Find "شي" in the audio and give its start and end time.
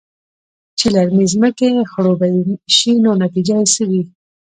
2.75-2.91